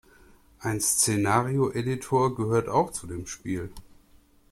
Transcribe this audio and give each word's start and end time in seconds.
Ein 0.57 0.81
Szenario-Editor 0.81 2.35
gehört 2.35 2.69
auch 2.69 2.91
zu 2.91 3.05
dem 3.05 3.27
Spiel. 3.27 3.69